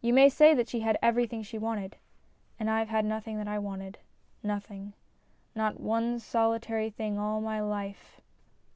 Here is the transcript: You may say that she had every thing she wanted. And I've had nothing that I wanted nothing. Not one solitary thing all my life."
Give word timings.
You 0.00 0.12
may 0.14 0.28
say 0.28 0.54
that 0.54 0.68
she 0.68 0.78
had 0.78 0.96
every 1.02 1.26
thing 1.26 1.42
she 1.42 1.58
wanted. 1.58 1.96
And 2.56 2.70
I've 2.70 2.88
had 2.88 3.04
nothing 3.04 3.36
that 3.38 3.48
I 3.48 3.58
wanted 3.58 3.98
nothing. 4.40 4.92
Not 5.56 5.80
one 5.80 6.20
solitary 6.20 6.88
thing 6.88 7.18
all 7.18 7.40
my 7.40 7.60
life." 7.60 8.20